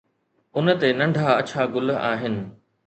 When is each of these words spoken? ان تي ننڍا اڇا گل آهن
ان 0.57 0.65
تي 0.79 0.89
ننڍا 0.99 1.27
اڇا 1.39 1.61
گل 1.73 1.87
آهن 2.11 2.35